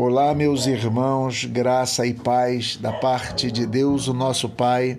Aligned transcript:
Olá, 0.00 0.32
meus 0.32 0.68
irmãos, 0.68 1.44
graça 1.44 2.06
e 2.06 2.14
paz 2.14 2.76
da 2.76 2.92
parte 2.92 3.50
de 3.50 3.66
Deus, 3.66 4.06
o 4.06 4.14
nosso 4.14 4.48
Pai, 4.48 4.96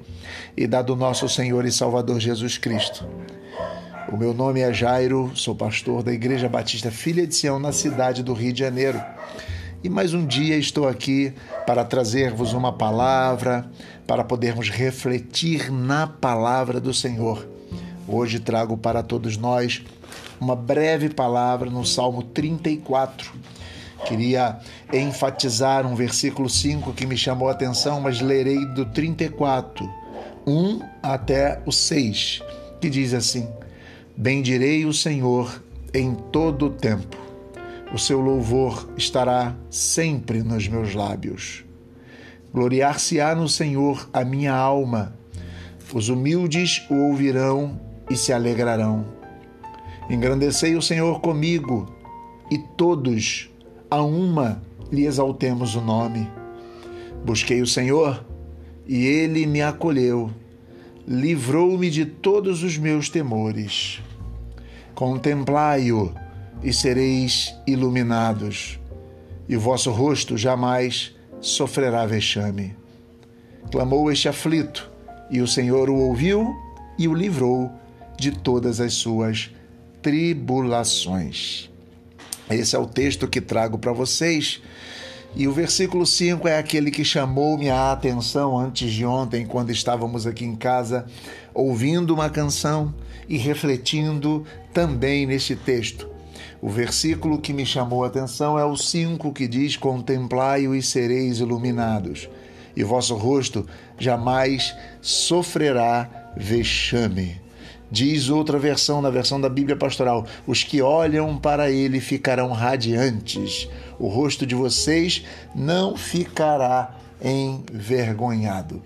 e 0.58 0.68
da 0.68 0.82
do 0.82 0.94
nosso 0.94 1.30
Senhor 1.30 1.64
e 1.64 1.72
Salvador 1.72 2.20
Jesus 2.20 2.58
Cristo. 2.58 3.08
O 4.12 4.18
meu 4.18 4.34
nome 4.34 4.60
é 4.60 4.74
Jairo, 4.74 5.32
sou 5.36 5.56
pastor 5.56 6.04
da 6.04 6.12
Igreja 6.12 6.50
Batista 6.50 6.92
Filha 6.92 7.26
de 7.26 7.34
Sião, 7.34 7.58
na 7.58 7.72
cidade 7.72 8.22
do 8.22 8.34
Rio 8.34 8.52
de 8.52 8.60
Janeiro. 8.60 9.02
E 9.82 9.88
mais 9.88 10.14
um 10.14 10.28
dia 10.28 10.58
estou 10.58 10.86
aqui 10.86 11.34
para 11.66 11.86
trazer-vos 11.86 12.52
uma 12.52 12.74
palavra, 12.74 13.72
para 14.06 14.26
podermos 14.26 14.70
refletir 14.70 15.72
na 15.72 16.08
palavra 16.08 16.78
do 16.78 16.94
Senhor. 16.94 17.48
Hoje 18.06 18.38
trago 18.38 18.76
para 18.76 19.02
todos 19.02 19.38
nós 19.38 19.82
uma 20.42 20.58
breve 20.58 21.08
palavra 21.08 21.70
no 21.70 21.86
Salmo 21.86 22.22
34 22.22 23.32
Queria 24.10 24.58
enfatizar 24.92 25.86
um 25.86 25.94
versículo 25.94 26.50
5 26.50 26.94
que 26.94 27.06
me 27.06 27.16
chamou 27.16 27.48
a 27.48 27.52
atenção, 27.52 28.02
mas 28.02 28.20
lerei 28.22 28.66
do 28.66 28.84
34, 28.84 29.88
1 30.48 30.80
até 31.04 31.62
o 31.64 31.72
6, 31.72 32.42
que 32.82 32.90
diz 32.90 33.14
assim: 33.14 33.48
Bendirei 34.18 34.84
o 34.84 34.92
Senhor 34.92 35.64
em 35.94 36.16
todo 36.16 36.66
o 36.66 36.70
tempo. 36.72 37.16
O 37.94 38.00
seu 38.00 38.20
louvor 38.20 38.90
estará 38.98 39.56
sempre 39.70 40.42
nos 40.42 40.68
meus 40.68 40.96
lábios. 40.96 41.64
Gloriar-se-á 42.52 43.36
no 43.36 43.48
Senhor 43.48 44.10
a 44.12 44.26
minha 44.26 44.56
alma. 44.56 45.14
Os 45.94 46.10
humildes 46.10 46.84
o 46.90 46.96
ouvirão 46.96 47.80
e 48.10 48.16
se 48.16 48.34
alegrarão. 48.34 49.06
Engrandecei 50.10 50.76
o 50.76 50.82
Senhor 50.82 51.22
comigo, 51.22 51.96
e 52.50 52.58
todos 52.58 53.49
a 53.90 54.02
uma 54.04 54.62
lhe 54.92 55.06
exaltemos 55.06 55.76
o 55.76 55.82
nome. 55.82 56.30
Busquei 57.26 57.62
o 57.62 57.68
Senhor 57.68 58.24
e 58.88 59.06
ele 59.06 59.46
me 59.46 59.62
acolheu, 59.62 60.32
livrou-me 61.08 61.90
de 61.90 62.06
todos 62.06 62.64
os 62.64 62.78
meus 62.78 63.10
temores. 63.10 64.02
Contemplai-o 64.96 66.14
e 66.64 66.74
sereis 66.74 67.56
iluminados, 67.66 68.80
e 69.48 69.56
o 69.56 69.60
vosso 69.60 69.92
rosto 69.92 70.38
jamais 70.38 71.16
sofrerá 71.40 72.06
vexame. 72.06 72.76
Clamou 73.72 74.12
este 74.12 74.28
aflito, 74.28 74.90
e 75.30 75.42
o 75.42 75.48
Senhor 75.48 75.90
o 75.90 75.96
ouviu 75.96 76.54
e 76.98 77.08
o 77.08 77.14
livrou 77.14 77.72
de 78.18 78.32
todas 78.32 78.82
as 78.82 78.94
suas 78.94 79.52
tribulações. 80.02 81.70
Esse 82.50 82.76
é 82.76 82.80
o 82.80 82.88
texto 82.88 83.28
que 83.28 83.40
trago 83.40 83.78
para 83.78 83.94
vocês. 83.94 84.62
E 85.36 85.48
o 85.48 85.54
versículo 85.54 86.06
5 86.06 86.48
é 86.48 86.58
aquele 86.58 86.90
que 86.90 87.06
chamou 87.06 87.58
minha 87.58 87.92
atenção 87.92 88.58
antes 88.58 88.92
de 88.92 89.06
ontem, 89.06 89.46
quando 89.46 89.70
estávamos 89.70 90.26
aqui 90.26 90.44
em 90.44 90.56
casa, 90.56 91.06
ouvindo 91.54 92.14
uma 92.14 92.30
canção 92.30 92.94
e 93.28 93.38
refletindo 93.38 94.44
também 94.74 95.28
neste 95.28 95.56
texto. 95.56 96.10
O 96.62 96.70
versículo 96.70 97.40
que 97.40 97.54
me 97.54 97.66
chamou 97.66 98.04
a 98.04 98.08
atenção 98.08 98.58
é 98.58 98.66
o 98.66 98.76
5 98.76 99.32
que 99.32 99.48
diz: 99.48 99.78
Contemplai-o 99.78 100.76
e 100.76 100.82
sereis 100.82 101.40
iluminados, 101.40 102.28
e 102.76 102.84
vosso 102.84 103.16
rosto 103.16 103.66
jamais 104.00 104.76
sofrerá 105.00 106.32
vexame. 106.36 107.40
Diz 107.92 108.30
outra 108.30 108.60
versão, 108.60 109.02
na 109.02 109.10
versão 109.10 109.42
da 109.42 109.50
Bíblia 109.50 109.76
Pastoral: 109.76 110.26
os 110.46 110.64
que 110.64 110.82
olham 110.82 111.38
para 111.38 111.72
ele 111.72 112.00
ficarão 112.00 112.52
radiantes, 112.52 113.68
o 113.98 114.08
rosto 114.08 114.46
de 114.46 114.56
vocês 114.56 115.26
não 115.56 115.98
ficará 115.98 116.96
envergonhado. 117.22 118.82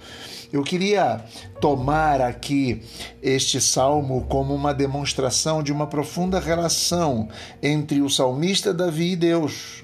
Eu 0.51 0.63
queria 0.63 1.23
tomar 1.59 2.21
aqui 2.21 2.81
este 3.21 3.59
salmo 3.59 4.25
como 4.29 4.53
uma 4.53 4.73
demonstração 4.73 5.63
de 5.63 5.71
uma 5.71 5.87
profunda 5.87 6.39
relação 6.39 7.27
entre 7.61 8.01
o 8.01 8.09
salmista 8.09 8.73
Davi 8.73 9.13
e 9.13 9.15
Deus. 9.15 9.83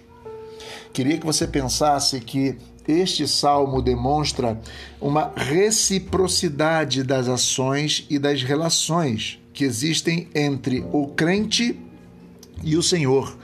Queria 0.93 1.17
que 1.17 1.25
você 1.25 1.47
pensasse 1.47 2.19
que 2.19 2.57
este 2.91 3.27
salmo 3.27 3.81
demonstra 3.81 4.59
uma 4.99 5.31
reciprocidade 5.35 7.03
das 7.03 7.27
ações 7.27 8.05
e 8.09 8.17
das 8.17 8.41
relações 8.41 9.39
que 9.53 9.63
existem 9.63 10.27
entre 10.33 10.85
o 10.91 11.07
crente 11.07 11.79
e 12.63 12.75
o 12.75 12.83
Senhor, 12.83 13.37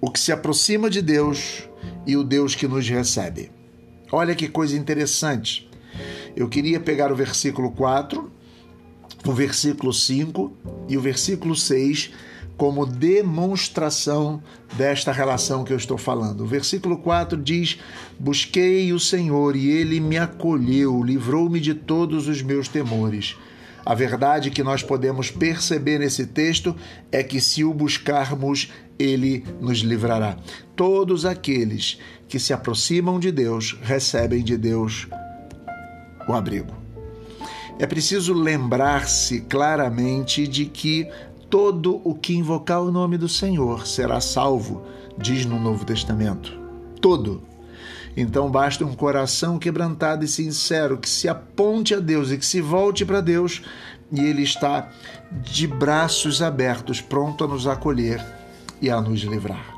o 0.00 0.10
que 0.10 0.18
se 0.18 0.32
aproxima 0.32 0.88
de 0.88 1.02
Deus 1.02 1.68
e 2.06 2.16
o 2.16 2.24
Deus 2.24 2.54
que 2.54 2.66
nos 2.66 2.88
recebe. 2.88 3.50
Olha 4.10 4.34
que 4.34 4.48
coisa 4.48 4.76
interessante. 4.76 5.68
Eu 6.36 6.48
queria 6.48 6.80
pegar 6.80 7.12
o 7.12 7.16
versículo 7.16 7.70
4, 7.70 8.30
o 9.26 9.32
versículo 9.32 9.92
5 9.92 10.52
e 10.88 10.96
o 10.96 11.00
versículo 11.00 11.54
6 11.54 12.12
como 12.56 12.86
demonstração 12.86 14.42
desta 14.76 15.12
relação 15.12 15.64
que 15.64 15.72
eu 15.72 15.76
estou 15.76 15.98
falando. 15.98 16.42
O 16.42 16.46
versículo 16.46 16.98
4 16.98 17.40
diz: 17.40 17.78
Busquei 18.18 18.92
o 18.92 19.00
Senhor 19.00 19.56
e 19.56 19.68
ele 19.68 20.00
me 20.00 20.16
acolheu, 20.16 21.02
livrou-me 21.02 21.60
de 21.60 21.74
todos 21.74 22.28
os 22.28 22.42
meus 22.42 22.68
temores. 22.68 23.36
A 23.84 23.94
verdade 23.94 24.50
que 24.50 24.62
nós 24.62 24.82
podemos 24.82 25.30
perceber 25.30 25.98
nesse 25.98 26.26
texto 26.26 26.74
é 27.12 27.22
que 27.22 27.40
se 27.40 27.64
o 27.64 27.74
buscarmos, 27.74 28.72
ele 28.98 29.44
nos 29.60 29.80
livrará. 29.80 30.36
Todos 30.74 31.26
aqueles 31.26 31.98
que 32.28 32.38
se 32.38 32.52
aproximam 32.52 33.18
de 33.18 33.30
Deus 33.30 33.76
recebem 33.82 34.42
de 34.42 34.56
Deus 34.56 35.06
o 36.26 36.32
abrigo. 36.32 36.72
É 37.78 37.86
preciso 37.86 38.32
lembrar-se 38.32 39.40
claramente 39.42 40.46
de 40.46 40.64
que 40.64 41.08
todo 41.54 42.00
o 42.02 42.16
que 42.16 42.34
invocar 42.34 42.82
o 42.82 42.90
nome 42.90 43.16
do 43.16 43.28
Senhor 43.28 43.86
será 43.86 44.20
salvo, 44.20 44.82
diz 45.16 45.46
no 45.46 45.56
Novo 45.56 45.84
Testamento. 45.84 46.52
Todo. 47.00 47.44
Então 48.16 48.50
basta 48.50 48.84
um 48.84 48.92
coração 48.92 49.56
quebrantado 49.56 50.24
e 50.24 50.28
sincero 50.28 50.98
que 50.98 51.08
se 51.08 51.28
aponte 51.28 51.94
a 51.94 52.00
Deus 52.00 52.32
e 52.32 52.38
que 52.38 52.44
se 52.44 52.60
volte 52.60 53.04
para 53.04 53.20
Deus, 53.20 53.62
e 54.10 54.20
Ele 54.20 54.42
está 54.42 54.90
de 55.30 55.68
braços 55.68 56.42
abertos, 56.42 57.00
pronto 57.00 57.44
a 57.44 57.46
nos 57.46 57.68
acolher 57.68 58.20
e 58.82 58.90
a 58.90 59.00
nos 59.00 59.20
livrar. 59.20 59.73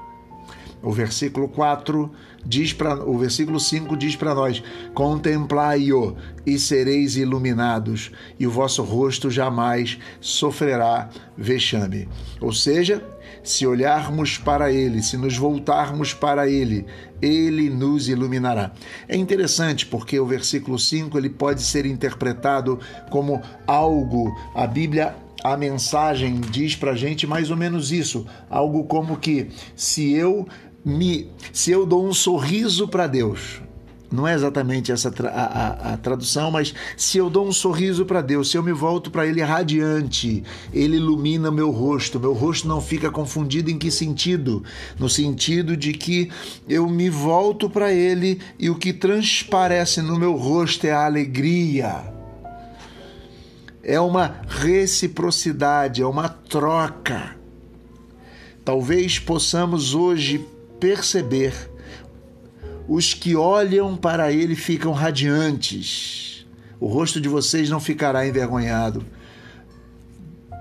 O 0.87 0.93
versículo 0.93 1.49
4 1.49 2.09
diz 2.45 2.73
para 2.73 3.05
o 3.05 3.19
versículo 3.19 3.59
5 3.59 3.97
diz 3.97 4.15
para 4.15 4.33
nós: 4.33 4.63
Contemplai-o 4.95 6.17
e 6.47 6.57
sereis 6.61 7.17
iluminados, 7.17 8.13
e 8.39 8.47
o 8.47 8.53
vosso 8.53 8.85
rosto 8.85 9.29
jamais 9.29 9.99
sofrerá 10.21 11.11
vexame. 11.37 12.09
Ou 12.41 12.53
seja, 12.53 13.05
se 13.43 13.67
olharmos 13.67 14.39
para 14.39 14.73
ele, 14.73 15.03
se 15.03 15.17
nos 15.17 15.37
voltarmos 15.37 16.15
para 16.15 16.49
ele, 16.49 16.87
ele 17.21 17.69
nos 17.69 18.09
iluminará. 18.09 18.71
É 19.09 19.17
interessante 19.17 19.85
porque 19.87 20.21
o 20.21 20.27
versículo 20.27 20.79
5 20.79 21.19
ele 21.19 21.31
pode 21.31 21.63
ser 21.63 21.85
interpretado 21.85 22.79
como 23.11 23.43
algo, 23.67 24.33
a 24.55 24.69
Bíblia 24.69 25.17
a 25.47 25.57
mensagem 25.57 26.41
diz 26.41 26.75
para 26.75 26.95
gente 26.95 27.25
mais 27.25 27.51
ou 27.53 27.57
menos 27.57 27.93
isso, 27.93 28.27
algo 28.51 28.85
como 28.85 29.17
que 29.17 29.49
se 29.77 30.13
eu 30.13 30.49
me, 30.87 31.29
se 31.53 31.73
eu 31.73 31.85
dou 31.85 32.07
um 32.07 32.15
sorriso 32.15 32.87
para 32.87 33.09
Deus, 33.09 33.61
não 34.11 34.25
é 34.25 34.35
exatamente 34.35 34.93
essa 34.93 35.13
a, 35.25 35.29
a, 35.29 35.95
a, 35.95 35.97
tradução, 35.97 36.49
mas 36.49 36.73
se 36.97 37.19
eu 37.19 37.29
dou 37.29 37.49
um 37.49 37.53
sorriso 37.53 38.05
para 38.07 38.23
Deus, 38.23 38.49
se 38.49 38.57
eu 38.57 38.63
me 38.63 38.71
volto 38.71 39.11
para 39.11 39.27
Ele 39.27 39.43
radiante, 39.43 40.45
Ele 40.73 40.97
ilumina 40.97 41.51
meu 41.51 41.73
rosto, 41.73 42.21
meu 42.21 42.33
rosto 42.33 42.69
não 42.69 42.81
fica 42.81 43.11
confundido 43.11 43.69
em 43.69 43.77
que 43.77 43.91
sentido? 43.91 44.63
No 44.97 45.09
sentido 45.09 45.77
de 45.77 45.93
que 45.93 46.31
eu 46.69 46.89
me 46.89 47.11
volto 47.11 47.69
para 47.69 47.93
Ele 47.93 48.41
e 48.57 48.71
o 48.71 48.77
que 48.77 48.93
transparece 48.93 50.01
no 50.01 50.17
meu 50.17 50.37
rosto 50.37 50.87
é 50.87 50.93
a 50.93 51.05
alegria. 51.05 52.15
É 53.83 53.99
uma 53.99 54.41
reciprocidade, 54.47 56.01
é 56.01 56.07
uma 56.07 56.29
troca. 56.29 57.37
Talvez 58.65 59.19
possamos 59.19 59.93
hoje 59.93 60.45
perceber, 60.79 61.55
os 62.89 63.15
que 63.15 63.35
olham 63.35 63.97
para 63.97 64.33
ele 64.33 64.55
ficam 64.55 64.93
radiantes. 64.93 66.47
O 66.79 66.87
rosto 66.87 67.21
de 67.21 67.29
vocês 67.29 67.69
não 67.69 67.81
ficará 67.81 68.27
envergonhado. 68.27 69.05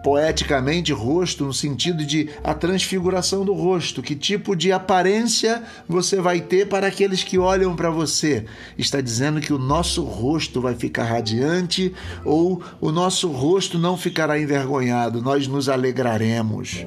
Poeticamente, 0.03 0.93
rosto 0.93 1.45
no 1.45 1.53
sentido 1.53 2.05
de 2.05 2.29
a 2.43 2.53
transfiguração 2.53 3.43
do 3.43 3.53
rosto. 3.53 4.03
Que 4.03 4.15
tipo 4.15 4.55
de 4.55 4.71
aparência 4.71 5.63
você 5.87 6.21
vai 6.21 6.41
ter 6.41 6.67
para 6.67 6.87
aqueles 6.87 7.23
que 7.23 7.39
olham 7.39 7.75
para 7.75 7.89
você? 7.89 8.45
Está 8.77 9.01
dizendo 9.01 9.41
que 9.41 9.51
o 9.51 9.57
nosso 9.57 10.03
rosto 10.03 10.61
vai 10.61 10.75
ficar 10.75 11.05
radiante 11.05 11.93
ou 12.23 12.61
o 12.79 12.91
nosso 12.91 13.29
rosto 13.29 13.79
não 13.79 13.97
ficará 13.97 14.39
envergonhado. 14.39 15.23
Nós 15.23 15.47
nos 15.47 15.67
alegraremos. 15.67 16.85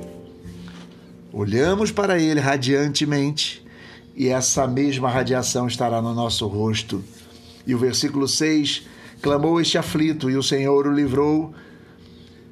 Olhamos 1.38 1.90
para 1.92 2.20
ele 2.20 2.40
radiantemente 2.40 3.64
e 4.16 4.26
essa 4.26 4.66
mesma 4.66 5.08
radiação 5.08 5.68
estará 5.68 6.02
no 6.02 6.12
nosso 6.12 6.48
rosto. 6.48 7.00
E 7.64 7.72
o 7.76 7.78
versículo 7.78 8.26
6: 8.26 8.88
Clamou 9.22 9.60
este 9.60 9.78
aflito, 9.78 10.28
e 10.28 10.36
o 10.36 10.42
Senhor 10.42 10.88
o 10.88 10.92
livrou 10.92 11.54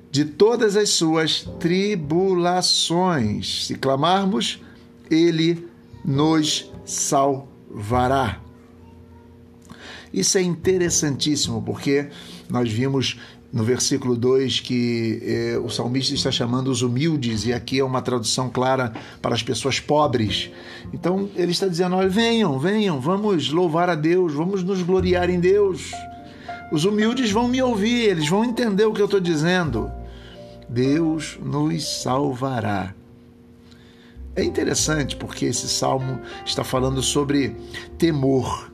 de 0.09 0.25
todas 0.25 0.77
as 0.77 0.91
suas 0.91 1.41
tribulações. 1.59 3.67
Se 3.67 3.75
clamarmos, 3.75 4.63
ele 5.11 5.67
nos 6.05 6.73
salvará. 6.85 8.41
Isso 10.15 10.39
é 10.39 10.43
interessantíssimo, 10.43 11.61
porque 11.61 12.09
nós 12.49 12.71
vimos 12.71 13.19
no 13.57 13.65
versículo 13.65 14.15
2 14.15 14.61
que 14.61 15.19
eh, 15.23 15.59
o 15.65 15.71
salmista 15.71 16.13
está 16.15 16.31
chamando 16.31 16.69
os 16.69 16.83
humildes, 16.83 17.47
e 17.47 17.55
aqui 17.55 17.79
é 17.79 17.85
uma 17.85 18.03
tradução 18.03 18.51
clara 18.51 18.93
para 19.23 19.35
as 19.35 19.43
pessoas 19.43 19.81
pobres. 19.81 20.51
Então 20.93 21.31
ele 21.35 21.53
está 21.53 21.67
dizendo: 21.67 21.97
olha, 21.97 22.07
venham, 22.07 22.59
venham, 22.59 23.01
vamos 23.01 23.51
louvar 23.51 23.89
a 23.89 23.95
Deus, 23.95 24.35
vamos 24.35 24.63
nos 24.63 24.83
gloriar 24.83 25.31
em 25.31 25.41
Deus. 25.41 25.91
Os 26.71 26.85
humildes 26.85 27.31
vão 27.31 27.49
me 27.49 27.63
ouvir, 27.63 28.11
eles 28.11 28.29
vão 28.29 28.45
entender 28.45 28.85
o 28.85 28.93
que 28.93 29.01
eu 29.01 29.07
estou 29.07 29.21
dizendo. 29.21 29.91
Deus 30.69 31.39
nos 31.43 32.03
salvará. 32.03 32.95
É 34.35 34.45
interessante 34.45 35.17
porque 35.17 35.47
esse 35.47 35.67
salmo 35.67 36.21
está 36.45 36.63
falando 36.63 37.03
sobre 37.03 37.57
temor. 37.97 38.71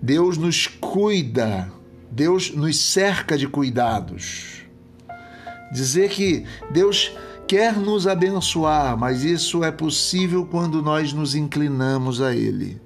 Deus 0.00 0.38
nos 0.38 0.68
cuida, 0.68 1.68
Deus 2.10 2.50
nos 2.54 2.80
cerca 2.80 3.36
de 3.36 3.48
cuidados. 3.48 4.62
Dizer 5.72 6.10
que 6.10 6.44
Deus 6.70 7.12
quer 7.46 7.76
nos 7.76 8.06
abençoar, 8.06 8.96
mas 8.96 9.22
isso 9.22 9.62
é 9.62 9.70
possível 9.70 10.46
quando 10.46 10.82
nós 10.82 11.12
nos 11.12 11.34
inclinamos 11.34 12.20
a 12.20 12.34
Ele. 12.34 12.80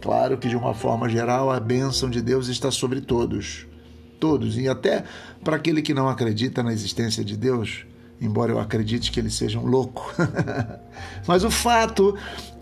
Claro 0.00 0.36
que, 0.36 0.48
de 0.48 0.56
uma 0.56 0.74
forma 0.74 1.08
geral, 1.08 1.50
a 1.50 1.60
bênção 1.60 2.10
de 2.10 2.20
Deus 2.20 2.48
está 2.48 2.70
sobre 2.70 3.00
todos. 3.00 3.66
Todos. 4.18 4.58
E 4.58 4.68
até 4.68 5.04
para 5.44 5.56
aquele 5.56 5.80
que 5.80 5.94
não 5.94 6.08
acredita 6.08 6.62
na 6.62 6.72
existência 6.72 7.24
de 7.24 7.36
Deus, 7.36 7.86
embora 8.20 8.52
eu 8.52 8.58
acredite 8.58 9.12
que 9.12 9.20
ele 9.20 9.30
seja 9.30 9.60
um 9.60 9.66
louco. 9.66 10.12
Mas 11.26 11.44
o 11.44 11.50
fato 11.50 12.16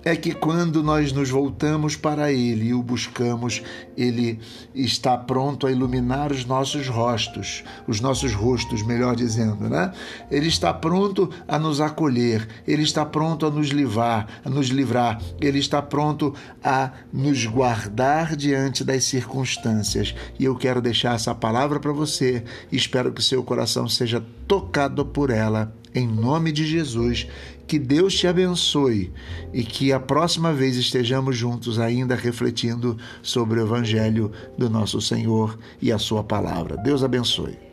é 0.05 0.17
que 0.17 0.33
quando 0.33 0.83
nós 0.83 1.13
nos 1.13 1.31
voltamos 1.31 1.97
para 1.97 2.33
Ele 2.33 2.69
e 2.69 2.75
o 2.75 2.83
buscamos, 2.83 3.63
Ele 3.97 4.41
está 4.75 5.17
pronto 5.17 5.67
a 5.67 5.73
iluminar 5.73 6.33
os 6.33 6.45
nossos 6.45 6.89
rostos, 6.89 7.63
os 7.87 8.01
nossos 8.01 8.35
rostos, 8.35 8.83
melhor 8.83 9.15
dizendo, 9.15 9.69
né? 9.69 9.93
Ele 10.31 10.49
está 10.49 10.73
pronto 10.73 11.31
a 11.47 11.59
nos 11.59 11.81
acolher, 11.81 12.47
Ele 12.67 12.83
está 12.83 13.05
pronto 13.05 13.47
a 13.47 13.51
nos 13.51 13.69
livrar, 13.69 14.27
a 14.45 14.49
nos 14.49 14.69
livrar, 14.69 15.21
Ele 15.41 15.59
está 15.59 15.83
pronto 15.83 16.35
a 16.63 16.93
nos 17.13 17.45
guardar 17.47 18.37
diante 18.37 18.85
das 18.85 19.05
circunstâncias. 19.05 20.15
E 20.39 20.45
eu 20.45 20.57
quero 20.57 20.81
deixar 20.81 21.15
essa 21.15 21.35
palavra 21.35 21.79
para 21.79 21.93
você. 21.93 22.45
Espero 22.73 23.13
que 23.13 23.21
o 23.21 23.25
seu 23.25 23.43
coração 23.43 23.89
seja 23.89 24.25
tocado 24.47 25.05
por 25.05 25.31
ela 25.31 25.80
em 25.95 26.07
nome 26.07 26.53
de 26.53 26.67
Jesus. 26.67 27.27
Que 27.67 27.79
Deus 27.79 28.15
te 28.15 28.27
abençoe 28.27 29.13
e 29.53 29.63
que 29.63 29.93
a 29.93 30.01
próxima 30.01 30.53
vez 30.53 30.77
estejamos 30.77 31.37
juntos 31.37 31.79
ainda 31.79 32.17
refletindo 32.17 32.99
sobre 33.23 33.61
o 33.61 33.63
Evangelho 33.63 34.33
do 34.59 34.69
nosso 34.69 35.01
Senhor 35.01 35.57
e 35.81 35.93
a 35.93 35.99
Sua 35.99 36.25
palavra. 36.25 36.77
Deus 36.77 37.05
abençoe. 37.05 37.70